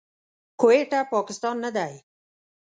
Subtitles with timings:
[0.59, 1.93] کويټه، پاکستان نه دی.